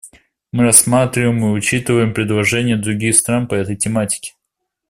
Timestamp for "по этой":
3.47-3.75